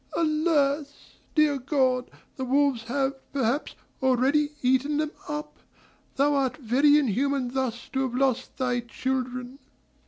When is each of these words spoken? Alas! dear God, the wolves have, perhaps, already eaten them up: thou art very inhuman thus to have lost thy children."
Alas! 0.15 1.19
dear 1.35 1.59
God, 1.59 2.09
the 2.35 2.43
wolves 2.43 2.85
have, 2.85 3.13
perhaps, 3.31 3.75
already 4.01 4.53
eaten 4.63 4.97
them 4.97 5.11
up: 5.29 5.59
thou 6.15 6.33
art 6.33 6.57
very 6.57 6.97
inhuman 6.97 7.53
thus 7.53 7.87
to 7.89 7.99
have 8.01 8.15
lost 8.15 8.57
thy 8.57 8.79
children." 8.79 9.59